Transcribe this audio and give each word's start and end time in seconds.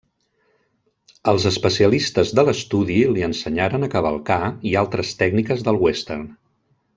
Els 1.33 1.43
especialistes 1.49 2.31
de 2.39 2.45
l'estudi 2.47 2.97
li 3.17 3.25
ensenyaren 3.29 3.89
a 3.89 3.93
cavalcar 3.97 4.41
i 4.71 4.75
altres 4.85 5.13
tècniques 5.21 5.63
del 5.69 5.81
western. 5.87 6.27